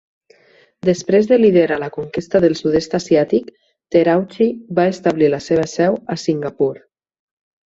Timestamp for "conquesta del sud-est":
1.97-2.95